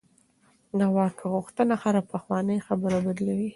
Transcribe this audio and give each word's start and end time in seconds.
د 0.79 0.81
واک 0.95 1.17
غوښتنه 1.33 1.73
هره 1.81 2.01
پخوانۍ 2.11 2.59
خبره 2.67 2.97
بدلوي. 3.05 3.49